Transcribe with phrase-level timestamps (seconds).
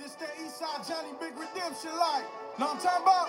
[0.00, 2.24] this that Eastside Johnny Big Redemption like.
[2.58, 3.28] Know what I'm talking about?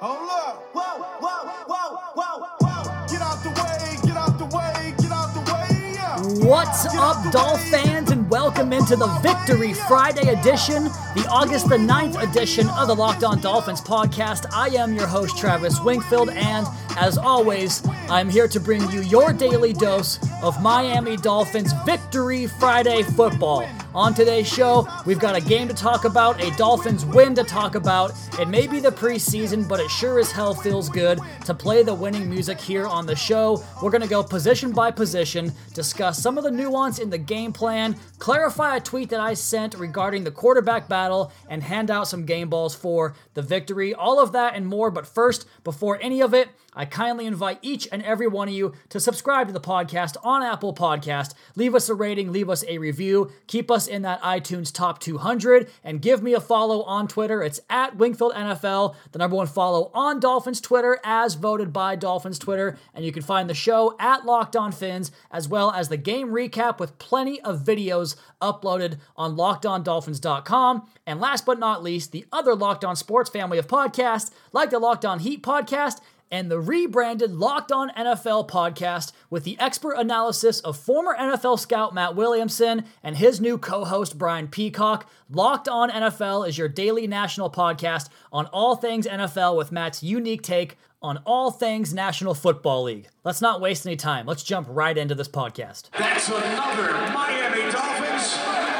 [0.00, 0.62] Hold up.
[0.72, 3.06] Whoa, whoa, whoa, whoa, whoa.
[3.08, 6.46] Get out the way, get out the way, get out the way, yeah.
[6.46, 7.70] What's Get up, Doll way.
[7.70, 10.84] fans, and welcome into the Victory Friday edition,
[11.16, 14.46] the August the 9th edition of the Locked On Dolphins podcast.
[14.52, 16.66] I am your host, Travis Wingfield, and
[17.00, 17.80] as always,
[18.10, 23.68] I'm here to bring you your daily dose of Miami Dolphins Victory Friday football.
[23.94, 27.76] On today's show, we've got a game to talk about, a Dolphins win to talk
[27.76, 28.12] about.
[28.38, 31.94] It may be the preseason, but it sure as hell feels good to play the
[31.94, 33.64] winning music here on the show.
[33.80, 37.52] We're going to go position by position, discuss some of the nuance in the game
[37.52, 42.26] plan, clarify a tweet that I sent regarding the quarterback battle, and hand out some
[42.26, 43.94] game balls for the victory.
[43.94, 47.88] All of that and more, but first, before any of it, I kindly invite each
[47.90, 51.34] and every one of you to subscribe to the podcast on Apple Podcast.
[51.54, 55.70] Leave us a rating, leave us a review, keep us in that iTunes top 200,
[55.84, 57.42] and give me a follow on Twitter.
[57.42, 62.38] It's at Wingfield NFL, the number one follow on Dolphins Twitter, as voted by Dolphins
[62.38, 62.78] Twitter.
[62.94, 66.28] And you can find the show at Locked On Fins, as well as the game
[66.28, 70.88] recap with plenty of videos uploaded on LockedOnDolphins.com.
[71.06, 74.78] And last but not least, the other Locked On Sports family of podcasts, like the
[74.78, 80.60] Locked On Heat podcast and the rebranded Locked On NFL podcast with the expert analysis
[80.60, 85.10] of former NFL scout Matt Williamson and his new co host Brian Peacock.
[85.30, 90.42] Locked On NFL is your daily national podcast on all things NFL with Matt's unique
[90.42, 93.08] take on all things National Football League.
[93.24, 94.26] Let's not waste any time.
[94.26, 95.90] Let's jump right into this podcast.
[95.96, 98.77] That's another Miami Dolphins.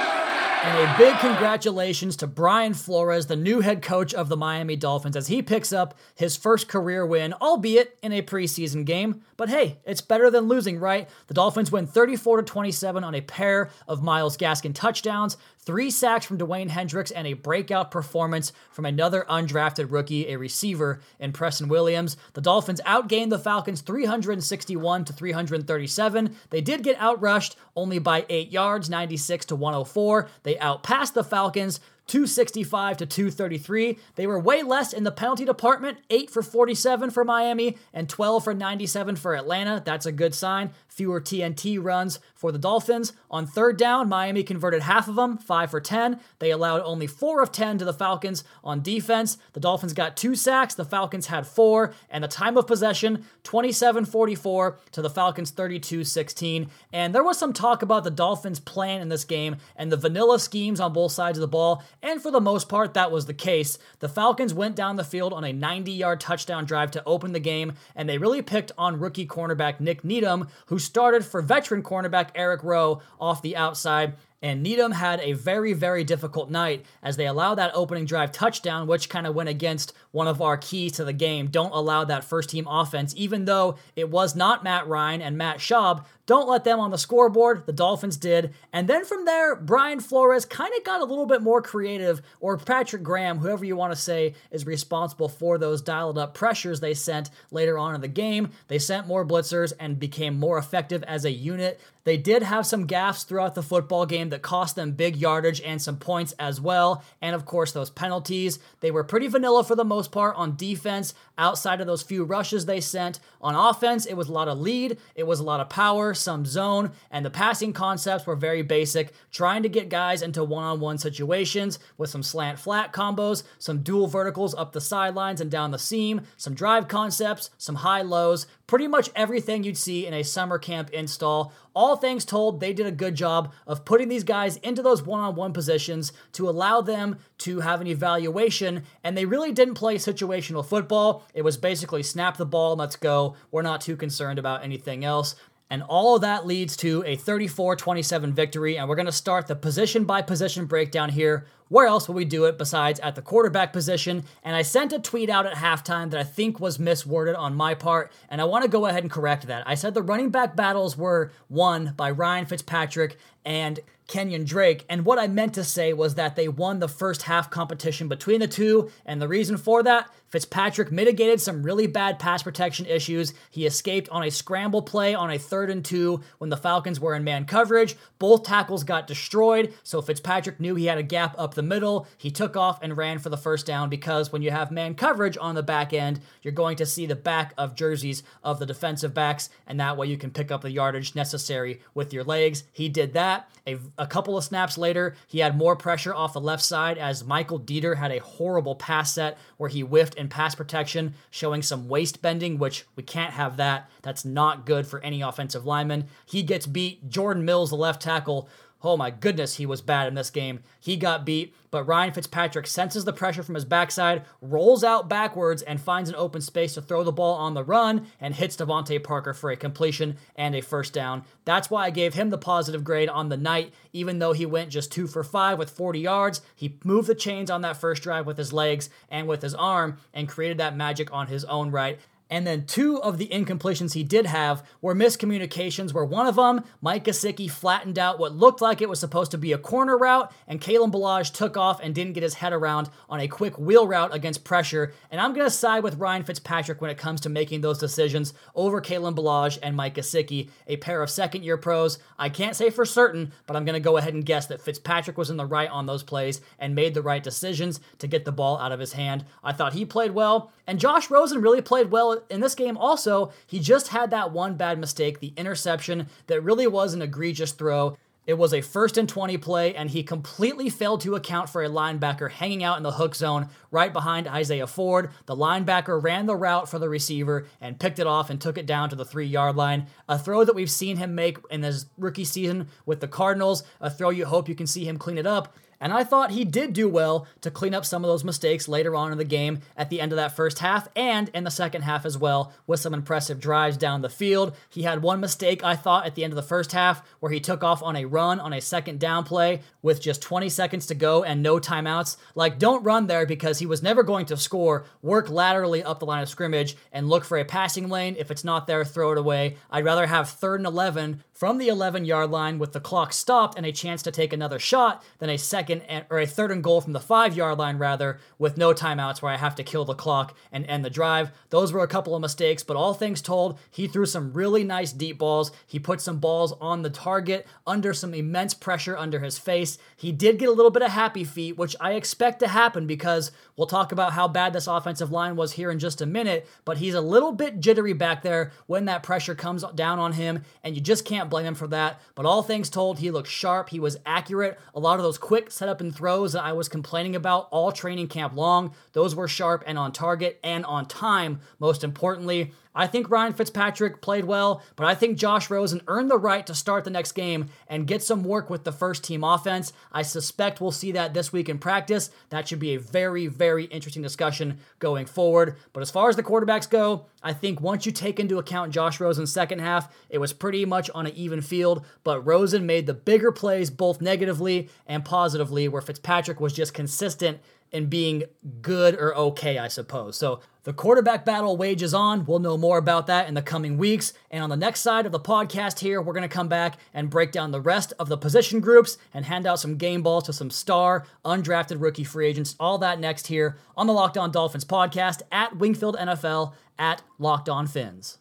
[0.64, 5.16] And a big congratulations to Brian Flores, the new head coach of the Miami Dolphins,
[5.16, 9.22] as he picks up his first career win, albeit in a preseason game.
[9.36, 11.08] But hey, it's better than losing, right?
[11.28, 16.24] The Dolphins win 34 to 27 on a pair of Myles Gaskin touchdowns, three sacks
[16.24, 21.68] from Dewayne Hendrix, and a breakout performance from another undrafted rookie, a receiver in Preston
[21.68, 22.16] Williams.
[22.34, 26.36] The Dolphins outgained the Falcons 361 to 337.
[26.50, 30.28] They did get outrushed only by 8 yards, 96 to 104.
[30.42, 33.98] They outpassed the Falcons 265 to 233.
[34.16, 38.42] They were way less in the penalty department, 8 for 47 for Miami and 12
[38.42, 39.82] for 97 for Atlanta.
[39.84, 40.70] That's a good sign.
[40.88, 43.12] Fewer TNT runs for the Dolphins.
[43.30, 46.18] On third down, Miami converted half of them, 5 for 10.
[46.40, 49.38] They allowed only 4 of 10 to the Falcons on defense.
[49.52, 54.76] The Dolphins got 2 sacks, the Falcons had 4, and the time of possession 27-44
[54.92, 56.68] to the Falcons 32-16.
[56.92, 60.40] And there was some talk about the Dolphins' plan in this game and the vanilla
[60.40, 63.34] schemes on both sides of the ball, and for the most part that was the
[63.34, 63.78] case.
[64.00, 67.74] The Falcons went down the field on a 90-yard touchdown drive to open the game,
[67.94, 72.62] and they really picked on rookie cornerback Nik Needham, who started for veteran cornerback Eric
[72.62, 74.14] Rowe off the outside.
[74.40, 78.86] And Needham had a very, very difficult night as they allowed that opening drive touchdown,
[78.86, 81.48] which kind of went against one of our keys to the game.
[81.48, 85.58] Don't allow that first team offense, even though it was not Matt Ryan and Matt
[85.58, 86.04] Schaub.
[86.26, 87.64] Don't let them on the scoreboard.
[87.64, 88.52] The Dolphins did.
[88.72, 92.58] And then from there, Brian Flores kind of got a little bit more creative, or
[92.58, 96.94] Patrick Graham, whoever you want to say is responsible for those dialed up pressures they
[96.94, 98.50] sent later on in the game.
[98.68, 101.80] They sent more blitzers and became more effective as a unit.
[102.04, 105.80] They did have some gaffes throughout the football game that cost them big yardage and
[105.80, 107.04] some points as well.
[107.20, 108.58] And of course, those penalties.
[108.80, 112.66] They were pretty vanilla for the most part on defense, outside of those few rushes
[112.66, 113.20] they sent.
[113.40, 116.44] On offense, it was a lot of lead, it was a lot of power, some
[116.44, 120.80] zone, and the passing concepts were very basic, trying to get guys into one on
[120.80, 125.70] one situations with some slant flat combos, some dual verticals up the sidelines and down
[125.70, 130.22] the seam, some drive concepts, some high lows, pretty much everything you'd see in a
[130.22, 131.52] summer camp install.
[131.74, 135.20] All things told, they did a good job of putting these guys into those one
[135.20, 139.96] on one positions to allow them to have an evaluation, and they really didn't play
[139.96, 141.24] situational football.
[141.34, 143.36] It was basically snap the ball, let's go.
[143.50, 145.36] We're not too concerned about anything else.
[145.70, 148.78] And all of that leads to a 34 27 victory.
[148.78, 151.46] And we're going to start the position by position breakdown here.
[151.68, 154.24] Where else will we do it besides at the quarterback position?
[154.42, 157.74] And I sent a tweet out at halftime that I think was misworded on my
[157.74, 159.68] part, and I want to go ahead and correct that.
[159.68, 165.04] I said the running back battles were won by Ryan Fitzpatrick and Kenyon Drake, and
[165.04, 168.48] what I meant to say was that they won the first half competition between the
[168.48, 173.32] two, and the reason for that Fitzpatrick mitigated some really bad pass protection issues.
[173.50, 177.14] He escaped on a scramble play on a third and two when the Falcons were
[177.14, 177.96] in man coverage.
[178.18, 182.06] Both tackles got destroyed, so Fitzpatrick knew he had a gap up the middle.
[182.18, 185.38] He took off and ran for the first down because when you have man coverage
[185.40, 189.14] on the back end, you're going to see the back of jerseys of the defensive
[189.14, 192.64] backs, and that way you can pick up the yardage necessary with your legs.
[192.72, 193.50] He did that.
[193.66, 197.24] A, a couple of snaps later, he had more pressure off the left side as
[197.24, 201.88] Michael Deiter had a horrible pass set where he whiffed in pass protection, showing some
[201.88, 203.88] waist bending, which we can't have that.
[204.02, 206.06] That's not good for any offensive lineman.
[206.26, 207.08] He gets beat.
[207.08, 208.48] Jordan Mills, the left tackle,
[208.80, 210.60] Oh my goodness, he was bad in this game.
[210.78, 215.62] He got beat, but Ryan Fitzpatrick senses the pressure from his backside, rolls out backwards,
[215.62, 219.02] and finds an open space to throw the ball on the run and hits DeVante
[219.02, 221.24] Parker for a completion and a first down.
[221.44, 224.70] That's why I gave him the positive grade on the night, even though he went
[224.70, 226.40] just two for five with 40 yards.
[226.54, 229.98] He moved the chains on that first drive with his legs and with his arm
[230.14, 231.98] and created that magic on his own right.
[232.30, 236.62] And then two of the incompletions he did have were miscommunications, where one of them,
[236.82, 240.30] Mike Gesicki flattened out what looked like it was supposed to be a corner route,
[240.46, 243.86] and Kalen Ballage took off and didn't get his head around on a quick wheel
[243.86, 244.92] route against pressure.
[245.10, 248.34] And I'm going to side with Ryan Fitzpatrick when it comes to making those decisions
[248.54, 251.98] over Kalen Ballage and Mike Gesicki, a pair of second year pros.
[252.18, 255.16] I can't say for certain, but I'm going to go ahead and guess that Fitzpatrick
[255.16, 258.32] was in the right on those plays and made the right decisions to get the
[258.32, 259.24] ball out of his hand.
[259.42, 263.32] I thought he played well, and Josh Rosen really played well in this game also,
[263.46, 267.96] he just had that one bad mistake, the interception that really was an egregious throw.
[268.28, 271.68] It was a first and 20 play, and he completely failed to account for a
[271.70, 275.10] linebacker hanging out in the hook zone right behind Isaiah Ford.
[275.24, 278.66] The linebacker ran the route for the receiver and picked it off and took it
[278.66, 279.86] down to the three yard line.
[280.10, 283.88] A throw that we've seen him make in his rookie season with the Cardinals, a
[283.88, 285.56] throw you hope you can see him clean it up.
[285.80, 288.96] And I thought he did do well to clean up some of those mistakes later
[288.96, 291.82] on in the game at the end of that first half and in the second
[291.82, 294.56] half as well with some impressive drives down the field.
[294.68, 297.40] He had one mistake, I thought, at the end of the first half where he
[297.40, 300.94] took off on a run on a second down play with just 20 seconds to
[300.94, 302.16] go and no timeouts.
[302.34, 304.84] Like, don't run there because he was never going to score.
[305.02, 308.16] Work laterally up the line of scrimmage and look for a passing lane.
[308.18, 309.56] If it's not there, throw it away.
[309.70, 313.56] I'd rather have third and 11 from the 11 yard line with the clock stopped
[313.56, 316.64] and a chance to take another shot then a second and, or a third and
[316.64, 319.84] goal from the five yard line rather with no timeouts where I have to kill
[319.84, 321.30] the clock and end the drive.
[321.50, 324.92] Those were a couple of mistakes, but all things told, he threw some really nice
[324.92, 325.52] deep balls.
[325.66, 329.78] He put some balls on the target under some immense pressure under his face.
[329.96, 333.30] He did get a little bit of happy feet, which I expect to happen because
[333.56, 336.78] we'll talk about how bad this offensive line was here in just a minute, but
[336.78, 340.74] he's a little bit jittery back there when that pressure comes down on him, and
[340.74, 342.00] you just can't blame him for that.
[342.14, 343.70] But all things told, he looked sharp.
[343.70, 344.58] He was accurate.
[344.74, 348.08] A lot of those quick setup and throws that I was complaining about all training
[348.08, 352.52] camp long, those were sharp and on target and on time, most importantly.
[352.78, 356.54] I think Ryan Fitzpatrick played well, but I think Josh Rosen earned the right to
[356.54, 359.72] start the next game and get some work with the first team offense.
[359.90, 362.12] I suspect we'll see that this week in practice.
[362.30, 365.56] That should be a very, very interesting discussion going forward.
[365.72, 369.00] But as far as the quarterbacks go, I think once you take into account Josh
[369.00, 372.94] Rosen's second half, it was pretty much on an even field, but Rosen made the
[372.94, 377.40] bigger plays both negatively and positively, where Fitzpatrick was just consistent
[377.72, 378.24] in being
[378.62, 380.16] good or okay, I suppose.
[380.16, 382.26] So the quarterback battle wages on.
[382.26, 384.12] We'll know more about that in the coming weeks.
[384.30, 387.08] And on the next side of the podcast here, we're going to come back and
[387.08, 390.32] break down the rest of the position groups and hand out some game balls to
[390.34, 392.54] some star, undrafted rookie free agents.
[392.60, 397.48] All that next here on the Locked On Dolphins podcast at Wingfield NFL at Locked
[397.48, 398.18] On Fins.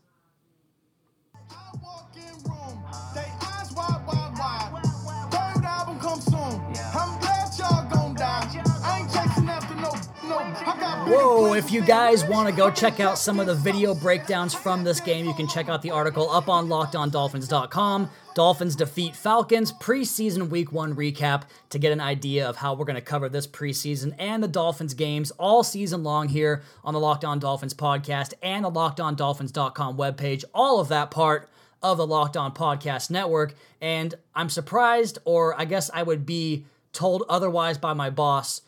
[11.09, 14.83] Whoa, if you guys want to go check out some of the video breakdowns from
[14.83, 18.09] this game, you can check out the article up on lockedondolphins.com.
[18.35, 22.95] Dolphins defeat Falcons preseason week one recap to get an idea of how we're going
[22.95, 27.23] to cover this preseason and the Dolphins games all season long here on the Locked
[27.23, 30.43] On Dolphins podcast and the lockedondolphins.com webpage.
[30.53, 31.47] All of that part
[31.81, 33.53] of the Locked On Podcast Network.
[33.79, 38.61] And I'm surprised, or I guess I would be told otherwise by my boss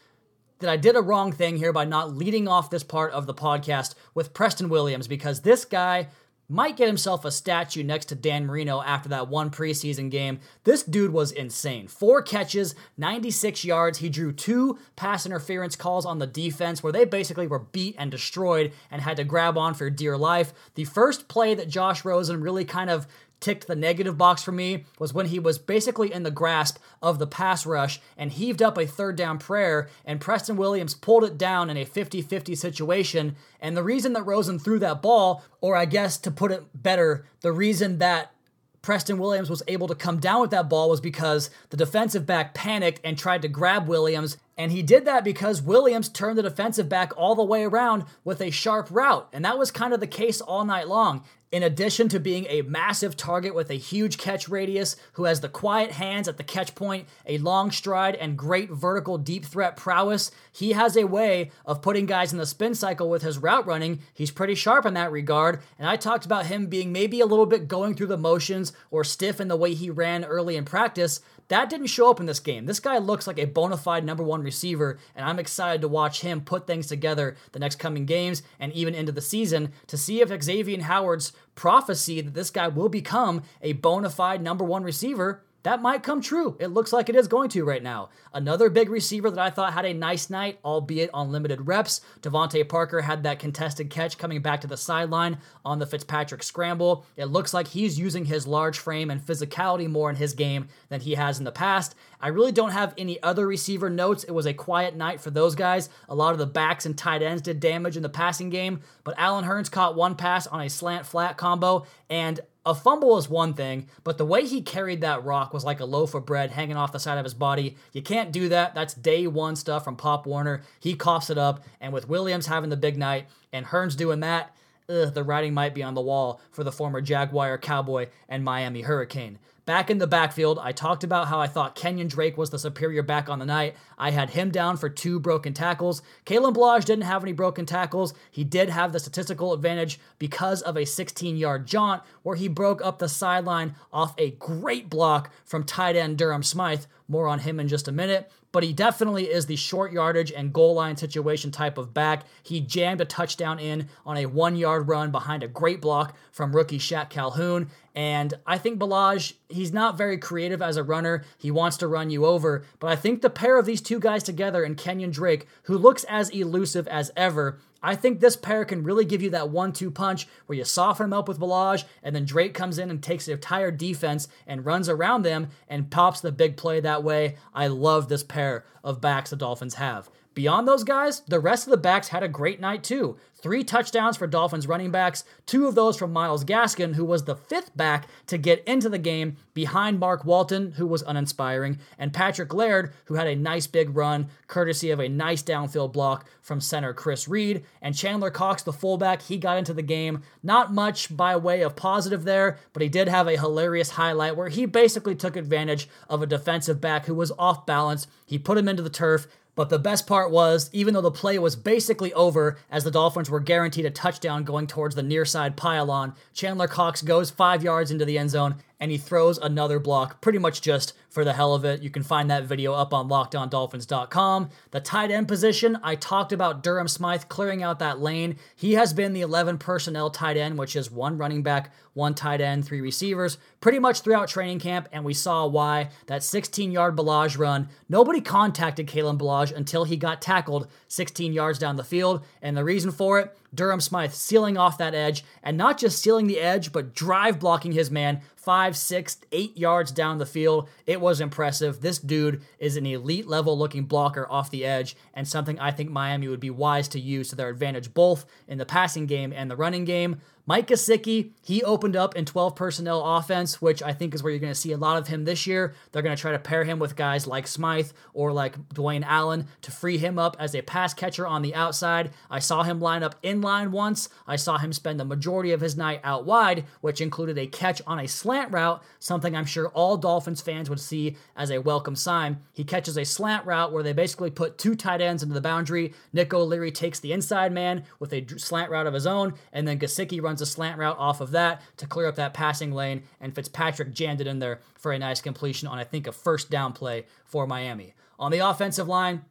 [0.60, 3.34] that I did a wrong thing here by not leading off this part of the
[3.34, 6.08] podcast with Preston Williams because this guy
[6.52, 10.40] might get himself a statue next to Dan Marino after that one preseason game.
[10.64, 11.88] This dude was insane.
[11.88, 14.00] Four catches, 96 yards.
[14.00, 18.10] He drew two pass interference calls on the defense where they basically were beat and
[18.10, 20.52] destroyed and had to grab on for dear life.
[20.74, 23.06] The first play that Josh Rosen really kind of
[23.40, 27.20] ticked the negative box for me was when he was basically in the grasp of
[27.20, 31.38] the pass rush and heaved up a third down prayer, and Preston Williams pulled it
[31.38, 33.36] down in a 50 50 situation.
[33.60, 37.26] And the reason that Rosen threw that ball, or I guess to put it better,
[37.42, 38.34] the reason that
[38.82, 42.54] Preston Williams was able to come down with that ball was because the defensive back
[42.54, 44.38] panicked and tried to grab Williams.
[44.58, 48.42] And he did that because Williams turned the defensive back all the way around with
[48.42, 49.28] a sharp route.
[49.34, 51.24] And that was kind of the case all night long.
[51.52, 55.50] In addition to being a massive target with a huge catch radius, who has the
[55.50, 60.30] quiet hands at the catch point, a long stride, and great vertical deep threat prowess,
[60.52, 64.00] he has a way of putting guys in the spin cycle with his route running.
[64.14, 65.62] He's pretty sharp in that regard.
[65.80, 69.04] And I talked about him being maybe a little bit going through the motions or
[69.04, 71.20] stiff in the way he ran early in practice.
[71.50, 72.68] That didn't show up in this game.
[72.68, 76.22] This guy looks like a bona fide number one receiver, and I'm excited to watch
[76.22, 80.22] him put things together the next coming games and even into the season to see
[80.22, 85.44] if Xavier Howard's prophecy that this guy will become a bona fide number one receiver
[85.64, 86.56] that might come true.
[86.60, 88.10] It looks like it is going to right now.
[88.34, 92.02] Another big receiver that I thought had a nice night, albeit on limited reps.
[92.22, 97.06] DeVante Parker had that contested catch coming back to the sideline on the Fitzpatrick scramble.
[97.18, 101.02] It looks like he's using his large frame and physicality more in his game than
[101.02, 101.96] he has in the past.
[102.22, 104.24] I really don't have any other receiver notes.
[104.24, 105.90] It was a quiet night for those guys.
[106.08, 109.16] A lot of the backs and tight ends did damage in the passing game, but
[109.18, 113.54] Allen Hurns caught one pass on a slant flat combo, and a fumble is one
[113.54, 116.76] thing, but the way he carried that rock was like a loaf of bread hanging
[116.76, 117.78] off the side of his body.
[117.94, 118.76] You can't do that.
[118.76, 120.62] That's day one stuff from Pop Warner.
[120.80, 124.56] He coughs it up, and with Williams having the big night and Hurns doing that,
[124.90, 128.82] ugh, the writing might be on the wall for the former Jaguar, Cowboy, and Miami
[128.82, 129.40] Hurricane.
[129.70, 133.04] Back in the backfield, I talked about how I thought Kenyon Drake was the superior
[133.04, 133.76] back on the night.
[134.00, 136.02] I had him down for two broken tackles.
[136.26, 138.16] Kalen Ballage didn't have any broken tackles.
[138.32, 142.84] He did have the statistical advantage because of a 16 yard jaunt where he broke
[142.84, 146.86] up the sideline off a great block from tight end Durham Smythe.
[147.08, 150.54] More on him in just a minute but he definitely is the short yardage and
[150.54, 152.26] goal line situation type of back.
[152.42, 156.56] He jammed a touchdown in on a one yard run behind a great block from
[156.56, 157.70] rookie Shaq Calhoun.
[157.94, 161.24] And I think Ballage, he's not very creative as a runner.
[161.38, 162.64] He wants to run you over.
[162.80, 166.04] But I think the pair of these two guys together and Kenyon Drake, who looks
[166.06, 169.92] as elusive as ever, I think this pair can really give you that one two
[169.92, 173.26] punch where you soften them up with Ballage, and then Drake comes in and takes
[173.26, 177.38] the entire defense and runs around them and pops the big play that way.
[177.54, 180.10] I love this pair of backs the Dolphins have.
[180.36, 183.18] Beyond those guys, the rest of the backs had a great night too.
[183.42, 187.38] Three touchdowns for Dolphins running backs, two of those from Myles Gaskin, who was the
[187.38, 192.54] fifth back to get into the game behind Mark Walton, who was uninspiring, and Patrick
[192.54, 196.94] Laird, who had a nice big run, courtesy of a nice downfield block from center
[196.94, 197.64] Chris Reed.
[197.82, 200.22] And Chandler Cox, the fullback, he got into the game.
[200.44, 204.50] Not much by way of positive there, but he did have a hilarious highlight where
[204.50, 208.06] he basically took advantage of a defensive back who was off balance.
[208.26, 209.28] He put him into the turf
[209.60, 213.30] but the best part was, even though the play was basically over, as the Dolphins
[213.30, 217.92] were guaranteed a touchdown going towards the near side pylon, Chandler Cox goes five yards
[217.92, 221.54] into the end zone and he throws another block pretty much just for the hell
[221.54, 221.82] of it.
[221.82, 224.50] You can find that video up on lockedondolphins.com.
[224.72, 228.38] The tight end position, I talked about Durham Smythe clearing out that lane.
[228.56, 232.42] He has been the 11 personnel tight end, which is one running back, one tight
[232.42, 235.90] end, three receivers, pretty much throughout training camp, and we saw why.
[236.08, 241.60] That 16 yard Ballage run, nobody contacted Kalen Ballage until he got tackled 16 yards
[241.60, 245.58] down the field, and the reason for it, Durham Smythe sealing off that edge, and
[245.58, 250.18] not just sealing the edge, but drive blocking his man five, six, eight yards down
[250.18, 250.70] the field.
[250.86, 251.82] It was impressive.
[251.82, 255.90] This dude is an elite level looking blocker off the edge, and something I think
[255.90, 259.52] Miami would be wise to use to their advantage both in the passing game and
[259.52, 260.22] the running game.
[260.50, 264.40] Mike Gesicki, he opened up in 12 personnel offense, which I think is where you're
[264.40, 265.76] going to see a lot of him this year.
[265.92, 269.46] They're going to try to pair him with guys like Smythe or like Dwayne Allen
[269.62, 272.10] to free him up as a pass catcher on the outside.
[272.32, 274.10] I saw him line up in line once.
[274.26, 277.80] I saw him spend the majority of his night out wide, which included a catch
[277.86, 281.96] on a slant route, something I'm sure all Dolphins fans would see as a welcome
[281.96, 282.40] sign.
[282.54, 285.94] He catches a slant route where they basically put two tight ends into the boundary.
[286.12, 289.78] Nick O'Leary takes the inside man with a slant route of his own, and then
[289.78, 293.04] Gesicki runs runs a slant route off of that to clear up that passing lane,
[293.20, 296.50] and Fitzpatrick jammed it in there for a nice completion on, I think, a first
[296.50, 297.94] down play for Miami.
[298.18, 299.26] On the offensive line,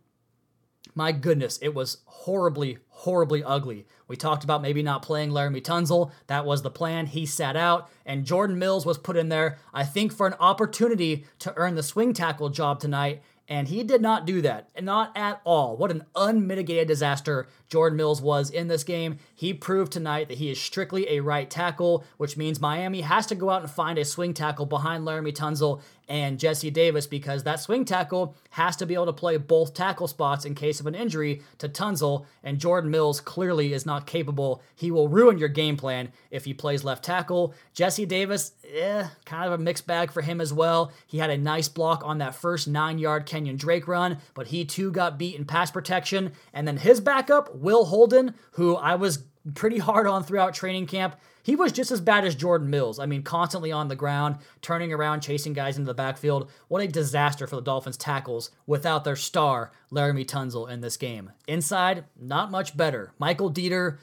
[0.95, 3.87] my goodness, it was horribly, horribly ugly.
[4.07, 6.11] We talked about maybe not playing Laremy Tunsil.
[6.27, 7.07] That was the plan.
[7.07, 11.25] He sat out, and Jordan Mills was put in there, I think, for an opportunity
[11.41, 13.23] to earn the swing tackle job tonight.
[13.51, 14.69] And he did not do that.
[14.81, 15.77] Not at all.
[15.77, 19.19] What an unmitigated disaster Jordan Mills was in this game.
[19.35, 23.35] He proved tonight that he is strictly a right tackle, which means Miami has to
[23.35, 27.61] go out and find a swing tackle behind Laremy Tunsil and Jesse Davis because that
[27.61, 30.95] swing tackle has to be able to play both tackle spots in case of an
[30.95, 34.63] injury to Tunsil, and Jordan Mills clearly is not capable.
[34.75, 37.55] He will ruin your game plan if he plays left tackle.
[37.75, 40.93] Jesse Davis, eh, kind of a mixed bag for him as well.
[41.07, 44.65] He had a nice block on that first nine yard Kenyon Drake run, but he
[44.65, 46.33] too got beat in pass protection.
[46.53, 49.25] And then his backup, Will Holden, who I was
[49.55, 51.17] pretty hard on throughout training camp.
[51.43, 52.99] He was just as bad as Jordan Mills.
[52.99, 56.51] I mean, constantly on the ground, turning around, chasing guys into the backfield.
[56.69, 61.33] What a disaster for the Dolphins' tackles without their star, Laremy Tunsil, in this game.
[61.47, 63.13] Inside, not much better.
[63.19, 63.99] Michael Deiter,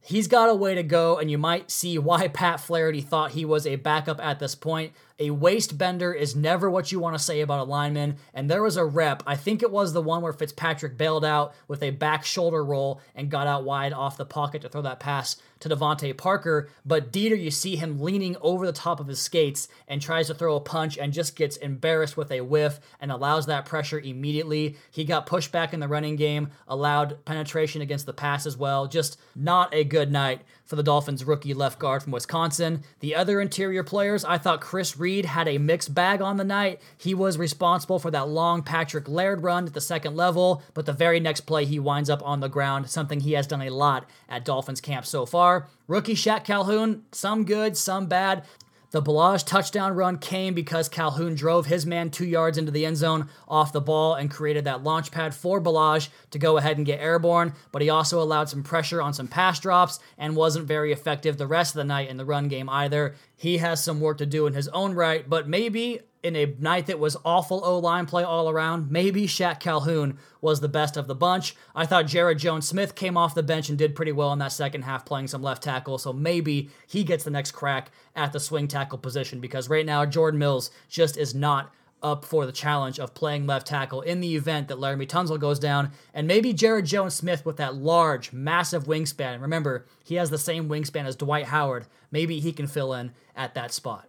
[0.00, 3.44] he's got a way to go, and you might see why Pat Flaherty thought he
[3.44, 4.92] was a backup at this point.
[5.20, 8.18] A waist bender is never what you want to say about a lineman.
[8.32, 11.54] And there was a rep, I think it was the one where Fitzpatrick bailed out
[11.66, 15.00] with a back shoulder roll and got out wide off the pocket to throw that
[15.00, 16.68] pass to DeVante Parker.
[16.86, 20.34] But Deiter, you see him leaning over the top of his skates and tries to
[20.34, 24.76] throw a punch and just gets embarrassed with a whiff and allows that pressure immediately.
[24.90, 28.86] He got pushed back in the running game, allowed penetration against the pass as well.
[28.86, 32.82] Just not a good night for the Dolphins rookie left guard from Wisconsin.
[33.00, 36.80] The other interior players, I thought Chris Reed had a mixed bag on the night.
[36.98, 40.92] He was responsible for that long Patrick Laird run at the second level, but the
[40.92, 44.08] very next play he winds up on the ground, something he has done a lot
[44.28, 45.68] at Dolphins camp so far.
[45.86, 48.44] Rookie Shaq Calhoun, some good, some bad.
[48.90, 52.96] The Ballage touchdown run came because Calhoun drove his man two yards into the end
[52.96, 56.86] zone off the ball and created that launch pad for Ballage to go ahead and
[56.86, 60.90] get airborne, but he also allowed some pressure on some pass drops and wasn't very
[60.90, 63.14] effective the rest of the night in the run game either.
[63.36, 66.86] He has some work to do in his own right, but maybe in a night
[66.86, 71.06] that was awful O line play all around, maybe Shaq Calhoun was the best of
[71.06, 71.54] the bunch.
[71.74, 74.82] I thought Jaryd Jones-Smith came off the bench and did pretty well in that second
[74.82, 75.96] half, playing some left tackle.
[75.98, 80.04] So maybe he gets the next crack at the swing tackle position because right now
[80.04, 81.72] Jordan Mills just is not
[82.02, 85.58] up for the challenge of playing left tackle in the event that Laremy Tunsil goes
[85.58, 89.40] down, and maybe Jaryd Jones-Smith with that large, massive wingspan.
[89.40, 91.86] Remember, he has the same wingspan as Dwight Howard.
[92.12, 94.08] Maybe he can fill in at that spot.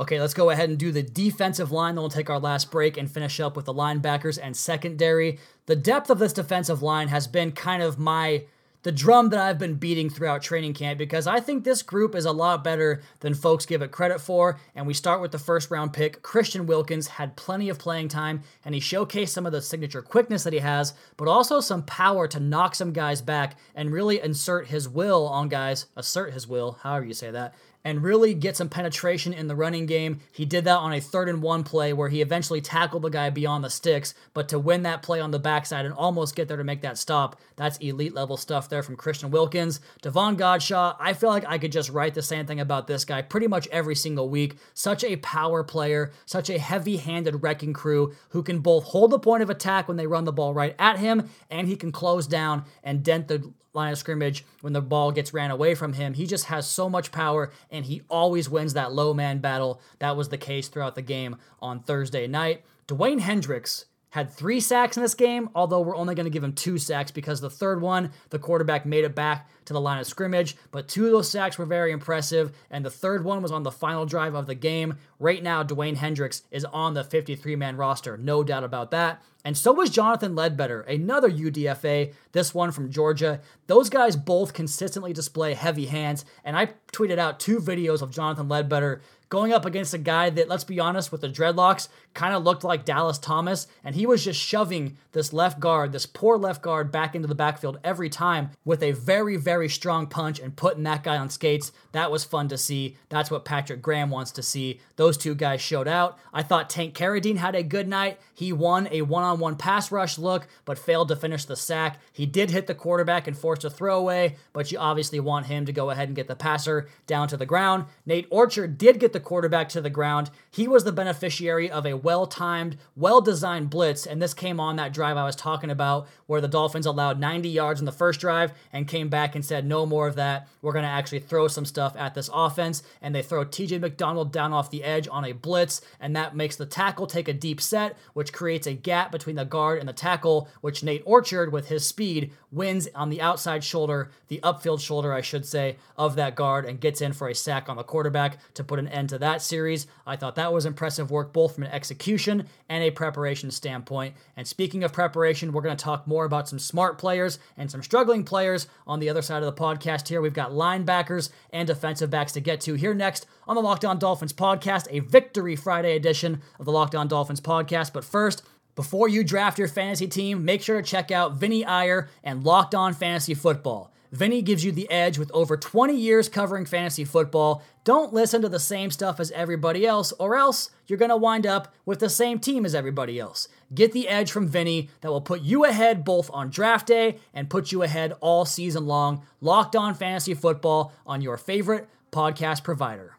[0.00, 1.94] Okay, let's go ahead and do the defensive line.
[1.94, 5.38] Then we'll take our last break and finish up with the linebackers and secondary.
[5.66, 8.44] The depth of this defensive line has been kind of my
[8.82, 12.24] the drum that I've been beating throughout training camp because I think this group is
[12.24, 14.58] a lot better than folks give it credit for.
[14.74, 16.22] And we start with the first round pick.
[16.22, 20.44] Christian Wilkins had plenty of playing time and he showcased some of the signature quickness
[20.44, 24.68] that he has, but also some power to knock some guys back and really insert
[24.68, 28.68] his will on guys, assert his will, however you say that, and really get some
[28.68, 30.20] penetration in the running game.
[30.32, 33.30] He did that on a third and one play where he eventually tackled the guy
[33.30, 36.56] beyond the sticks, but to win that play on the backside and almost get there
[36.56, 39.80] to make that stop, that's elite level stuff there from Christian Wilkins.
[40.02, 43.22] Davon Godchaux, I feel like I could just write the same thing about this guy
[43.22, 44.56] pretty much every single week.
[44.74, 49.18] Such a power player, such a heavy handed wrecking crew who can both hold the
[49.18, 52.26] point of attack when they run the ball right at him, and he can close
[52.26, 56.14] down and dent the line of scrimmage when the ball gets ran away from him.
[56.14, 59.80] He just has so much power and he always wins that low man battle.
[59.98, 62.64] That was the case throughout the game on Thursday night.
[62.88, 66.52] Dewayne Hendrix had three sacks in this game, although we're only going to give him
[66.52, 70.06] two sacks because the third one, the quarterback made it back to the line of
[70.06, 70.56] scrimmage.
[70.72, 73.70] But two of those sacks were very impressive, and the third one was on the
[73.70, 74.98] final drive of the game.
[75.20, 79.22] Right now, Dewayne Hendrix is on the 53 man roster, no doubt about that.
[79.44, 83.40] And so was Jonathan Ledbetter, another UDFA, this one from Georgia.
[83.68, 88.48] Those guys both consistently display heavy hands, and I tweeted out two videos of Jonathan
[88.48, 92.42] Ledbetter going up against a guy that, let's be honest, with the dreadlocks, kind of
[92.42, 96.60] looked like Dallas Thomas, and he was just shoving this left guard, this poor left
[96.60, 100.82] guard, back into the backfield every time with a very, very strong punch and putting
[100.82, 101.70] that guy on skates.
[101.92, 102.96] That was fun to see.
[103.08, 104.80] That's what Patrick Graham wants to see.
[104.96, 106.18] Those two guys showed out.
[106.32, 108.18] I thought Tank Carradine had a good night.
[108.34, 112.00] He won a one on one pass rush look, but failed to finish the sack.
[112.12, 115.72] He did hit the quarterback and forced a throwaway, but you obviously want him to
[115.72, 117.84] go ahead and get the passer down to the ground.
[118.04, 120.30] Nate Orchard did get the quarterback to the ground.
[120.50, 124.76] He was the beneficiary of a well timed, well designed blitz, and this came on
[124.76, 128.20] that drive I was talking about where the Dolphins allowed 90 yards in the first
[128.20, 130.48] drive and came back and said, no more of that.
[130.62, 132.82] We're going to actually throw some stuff at this offense.
[133.02, 136.56] And they throw TJ McDonald down off the edge on a blitz, and that makes
[136.56, 139.92] the tackle take a deep set, which creates a gap between the guard and the
[139.92, 145.12] tackle, which Nate Orchard, with his speed, wins on the outside shoulder, the upfield shoulder,
[145.12, 148.38] I should say, of that guard, and gets in for a sack on the quarterback
[148.54, 149.86] to put an end into that series.
[150.06, 154.14] I thought that was impressive work, both from an execution and a preparation standpoint.
[154.36, 157.82] And speaking of preparation, we're going to talk more about some smart players and some
[157.82, 160.20] struggling players on the other side of the podcast here.
[160.20, 163.98] We've got linebackers and defensive backs to get to here next on the Locked On
[163.98, 167.92] Dolphins podcast, a Victory Friday edition of the Locked On Dolphins podcast.
[167.92, 168.44] But first,
[168.76, 172.74] before you draft your fantasy team, make sure to check out Vinny Iyer and Locked
[172.74, 173.92] On Fantasy Football.
[174.12, 177.62] Vinny gives you the edge with over 20 years covering fantasy football.
[177.84, 181.46] Don't listen to the same stuff as everybody else, or else you're going to wind
[181.46, 183.46] up with the same team as everybody else.
[183.72, 187.48] Get the edge from Vinny that will put you ahead both on draft day and
[187.48, 189.22] put you ahead all season long.
[189.40, 193.16] Locked on fantasy football on your favorite podcast provider.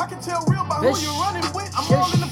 [0.00, 1.04] I can tell real by who Bish.
[1.04, 1.72] you're running with.
[1.76, 2.28] I'm all in the.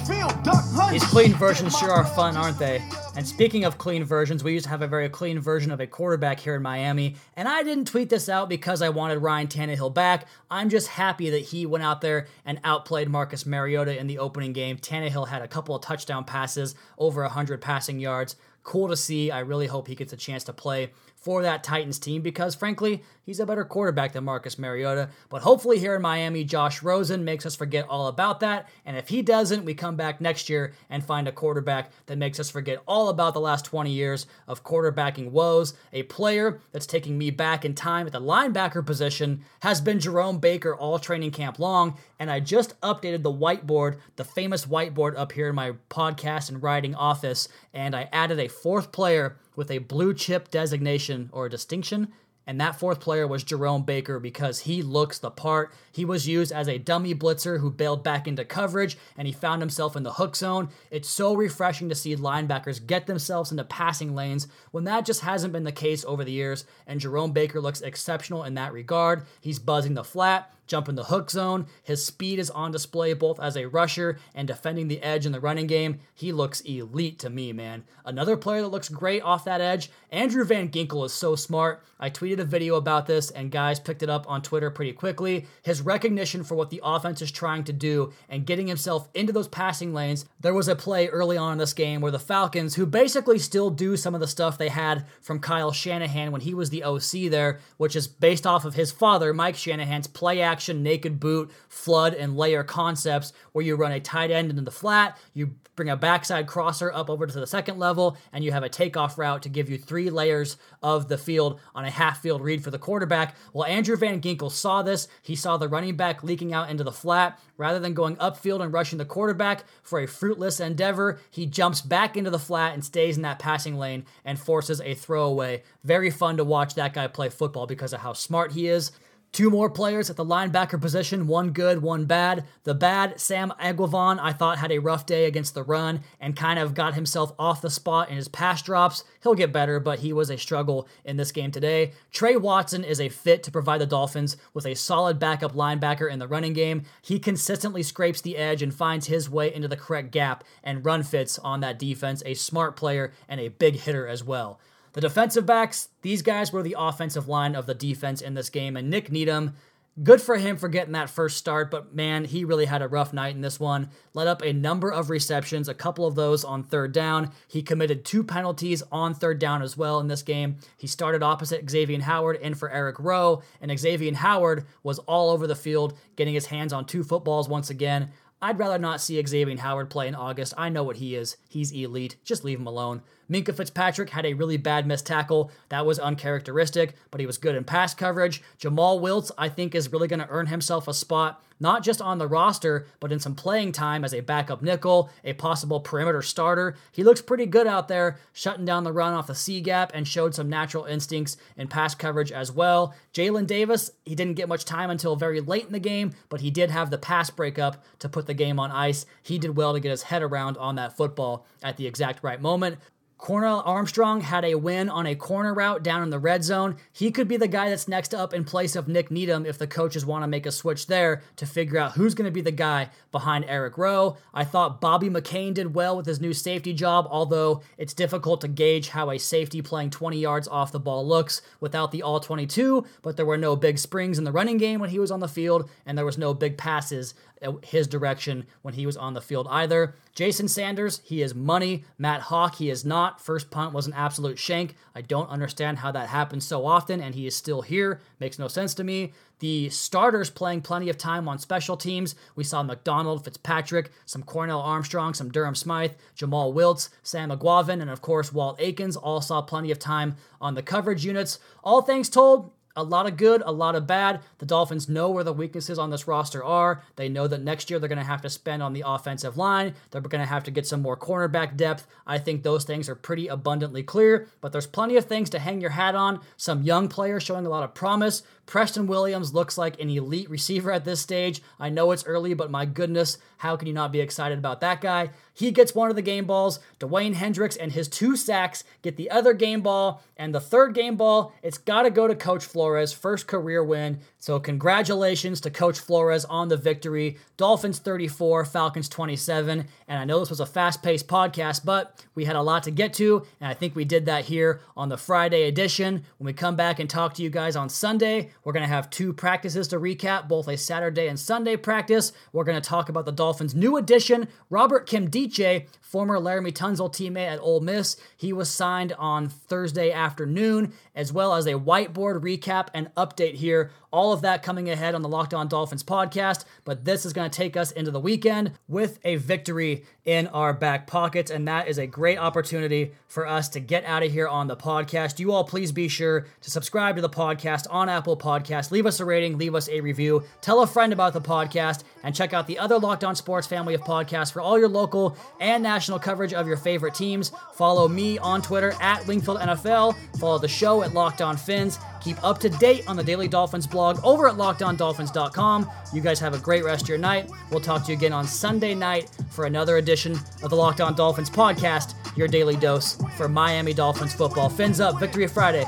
[0.96, 2.82] These clean versions sure are fun, aren't they?
[3.16, 5.86] And speaking of clean versions, we used to have a very clean version of a
[5.86, 7.16] quarterback here in Miami.
[7.36, 10.26] And I didn't tweet this out because I wanted Ryan Tannehill back.
[10.50, 14.52] I'm just happy that he went out there and outplayed Marcus Mariota in the opening
[14.52, 14.78] game.
[14.78, 18.36] Tannehill had a couple of touchdown passes, over 100 passing yards.
[18.62, 19.30] Cool to see.
[19.30, 23.02] I really hope he gets a chance to play for that Titans team because, frankly,
[23.26, 25.10] he's a better quarterback than Marcus Mariota.
[25.28, 28.68] But hopefully, here in Miami, Josh Rosen makes us forget all about that.
[28.86, 32.40] And if he doesn't, we come back next year and find a quarterback that makes
[32.40, 35.74] us forget all about the last 20 years of quarterbacking woes.
[35.92, 40.38] A player that's taking me back in time at the linebacker position has been Jerome
[40.38, 41.98] Baker all training camp long.
[42.18, 46.62] And I just updated the whiteboard, the famous whiteboard up here in my podcast and
[46.62, 52.12] writing office, and I added a fourth player with a blue chip designation or distinction.
[52.46, 55.72] And that fourth player was Jerome Baker because he looks the part.
[55.90, 59.60] He was used as a dummy blitzer who bailed back into coverage and he found
[59.62, 60.68] himself in the hook zone.
[60.90, 65.52] It's so refreshing to see linebackers get themselves into passing lanes when that just hasn't
[65.52, 66.64] been the case over the years.
[66.86, 69.24] And Jerome Baker looks exceptional in that regard.
[69.40, 71.66] He's buzzing the flat jump in the hook zone.
[71.82, 75.40] His speed is on display both as a rusher and defending the edge in the
[75.40, 76.00] running game.
[76.14, 77.84] He looks elite to me, man.
[78.04, 81.82] Another player that looks great off that edge, Andrew Van Ginkel is so smart.
[81.98, 85.46] I tweeted a video about this and guys picked it up on Twitter pretty quickly.
[85.62, 89.48] His recognition for what the offense is trying to do and getting himself into those
[89.48, 90.26] passing lanes.
[90.40, 93.70] There was a play early on in this game where the Falcons, who basically still
[93.70, 97.30] do some of the stuff they had from Kyle Shanahan when he was the OC
[97.30, 101.50] there, which is based off of his father, Mike Shanahan's play action action, naked boot,
[101.68, 105.90] flood, and layer concepts where you run a tight end into the flat, you bring
[105.90, 109.42] a backside crosser up over to the second level, and you have a takeoff route
[109.42, 112.78] to give you three layers of the field on a half field read for the
[112.78, 113.36] quarterback.
[113.52, 115.08] Well, Andrew Van Ginkel saw this.
[115.20, 117.38] He saw the running back leaking out into the flat.
[117.58, 122.16] Rather than going upfield and rushing the quarterback for a fruitless endeavor, he jumps back
[122.16, 125.62] into the flat and stays in that passing lane and forces a throwaway.
[125.84, 128.92] Very fun to watch that guy play football because of how smart he is.
[129.32, 132.46] Two more players at the linebacker position, one good, one bad.
[132.64, 136.58] The bad, Sam Eguavoen, I thought had a rough day against the run and kind
[136.58, 139.04] of got himself off the spot in his pass drops.
[139.22, 141.92] He'll get better, but he was a struggle in this game today.
[142.12, 146.18] Tre Watson is a fit to provide the Dolphins with a solid backup linebacker in
[146.18, 146.84] the running game.
[147.02, 151.02] He consistently scrapes the edge and finds his way into the correct gap and run
[151.02, 152.22] fits on that defense.
[152.24, 154.58] A smart player and a big hitter as well.
[154.96, 158.78] The defensive backs, these guys were the offensive line of the defense in this game,
[158.78, 159.54] and Nik Needham,
[160.02, 163.12] good for him for getting that first start, but man, he really had a rough
[163.12, 163.90] night in this one.
[164.14, 167.30] Let up a number of receptions, a couple of those on third down.
[167.46, 170.56] He committed two penalties on third down as well in this game.
[170.78, 175.46] He started opposite Xavier Howard in for Eric Rowe, and Xavier Howard was all over
[175.46, 178.12] the field, getting his hands on two footballs once again.
[178.40, 180.54] I'd rather not see Xavier Howard play in August.
[180.56, 181.36] I know what he is.
[181.50, 182.16] He's elite.
[182.24, 183.02] Just leave him alone.
[183.30, 185.50] Minkah Fitzpatrick had a really bad missed tackle.
[185.68, 188.42] That was uncharacteristic, but he was good in pass coverage.
[188.58, 192.18] Jomal Wiltz, I think, is really going to earn himself a spot, not just on
[192.18, 196.76] the roster, but in some playing time as a backup nickel, a possible perimeter starter.
[196.92, 200.06] He looks pretty good out there, shutting down the run off the C gap and
[200.06, 202.94] showed some natural instincts in pass coverage as well.
[203.12, 206.50] Jalen Davis, he didn't get much time until very late in the game, but he
[206.50, 209.06] did have the pass breakup to put the game on ice.
[209.22, 212.40] He did well to get his head around on that football at the exact right
[212.40, 212.78] moment.
[213.18, 216.76] Cornell Armstrong had a win on a corner route down in the red zone.
[216.92, 219.66] He could be the guy that's next up in place of Nik Needham if the
[219.66, 222.50] coaches want to make a switch there to figure out who's going to be the
[222.50, 224.18] guy behind Eric Rowe.
[224.34, 228.48] I thought Bobby McCain did well with his new safety job, although it's difficult to
[228.48, 232.86] gauge how a safety playing 20 yards off the ball looks without the all 22,
[233.00, 235.28] but there were no big springs in the running game when he was on the
[235.28, 239.20] field, and there was no big passes Uh, his direction when he was on the
[239.20, 239.94] field either.
[240.14, 241.84] Jason Sanders, he is money.
[241.98, 243.20] Matt Haack, he is not.
[243.20, 244.74] First punt was an absolute shank.
[244.94, 248.00] I don't understand how that happens so often, and he is still here.
[248.20, 249.12] Makes no sense to me.
[249.40, 252.14] The starters playing plenty of time on special teams.
[252.34, 257.90] We saw McDonald, Fitzpatrick, some Cornell Armstrong, some Durham Smythe, Jomal Wiltz, Sam Eguavoen, and
[257.90, 261.38] of course Walt Aikens all saw plenty of time on the coverage units.
[261.62, 264.20] All things told, a lot of good, a lot of bad.
[264.38, 266.82] The Dolphins know where the weaknesses on this roster are.
[266.96, 269.74] They know that next year they're going to have to spend on the offensive line.
[269.90, 271.86] They're going to have to get some more cornerback depth.
[272.06, 275.60] I think those things are pretty abundantly clear, but there's plenty of things to hang
[275.60, 276.20] your hat on.
[276.36, 278.22] Some young players showing a lot of promise.
[278.46, 281.42] Preston Williams looks like an elite receiver at this stage.
[281.58, 284.80] I know it's early, but my goodness, how can you not be excited about that
[284.80, 285.10] guy?
[285.34, 286.60] He gets one of the game balls.
[286.80, 290.02] Dewayne Hendrix and his two sacks get the other game ball.
[290.16, 292.92] And the third game ball, it's got to go to Coach Flores.
[292.92, 293.98] First career win.
[294.18, 297.18] So, congratulations to Coach Flores on the victory.
[297.36, 299.66] Dolphins 34, Falcons 27.
[299.88, 302.70] And I know this was a fast paced podcast, but we had a lot to
[302.70, 303.26] get to.
[303.40, 306.04] And I think we did that here on the Friday edition.
[306.16, 308.90] When we come back and talk to you guys on Sunday, we're going to have
[308.90, 312.12] two practices to recap, both a Saturday and Sunday practice.
[312.32, 317.26] We're going to talk about the Dolphins' new addition, Robert Nkemdiche, former Laremy Tunsil teammate
[317.26, 317.96] at Ole Miss.
[318.16, 323.70] He was signed on Thursday afternoon, as well as a whiteboard recap and update here.
[323.92, 327.30] All of that coming ahead on the Locked On Dolphins podcast, but this is going
[327.30, 331.68] to take us into the weekend with a victory in our back pockets, and that
[331.68, 335.18] is a great opportunity for us to get out of here on the podcast.
[335.18, 338.70] You all please be sure to subscribe to the podcast on Apple Podcasts.
[338.70, 342.14] Leave us a rating, leave us a review, tell a friend about the podcast, and
[342.14, 345.62] check out the other Locked On Sports family of podcasts for all your local and
[345.62, 347.32] national coverage of your favorite teams.
[347.54, 349.96] Follow me on Twitter at Wingfield NFL.
[350.18, 351.78] Follow the show at Locked On Fins.
[352.00, 355.70] Keep up to date on the Daily Dolphins blog over at lockedondolphins.com.
[355.92, 357.30] You guys have a great rest of your night.
[357.50, 360.94] We'll talk to you again on Sunday night for another edition of the Locked On
[360.94, 364.48] Dolphins podcast, your daily dose for Miami Dolphins football.
[364.48, 365.66] Fins up, Victory Friday.